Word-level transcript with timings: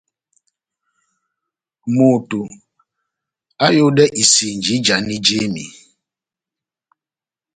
Moto 1.95 2.39
aháyodɛ 3.63 4.03
isinji 4.21 4.73
ijanidi 4.79 5.15
jémi. 5.25 5.65